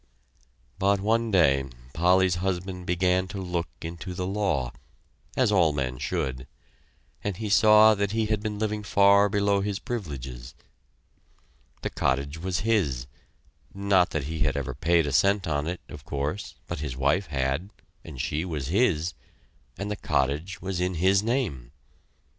[0.79, 1.63] But one day
[1.93, 4.73] Polly's husband began to look into the law
[5.37, 6.47] as all men should
[7.23, 10.55] and he saw that he had been living far below his privileges.
[11.83, 13.05] The cottage was his
[13.75, 17.27] not that he had ever paid a cent on it, of course, but his wife
[17.27, 17.69] had,
[18.03, 19.13] and she was his;
[19.77, 21.73] and the cottage was in his name.